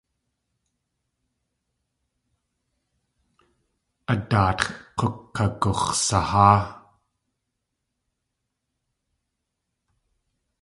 [4.11, 6.51] A daatx̲ k̲ukagux̲saháa.